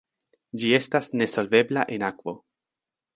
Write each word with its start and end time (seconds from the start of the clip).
Ĝi 0.61 0.69
estas 0.77 1.09
nesolvebla 1.21 1.83
en 1.97 2.07
akvo. 2.09 2.35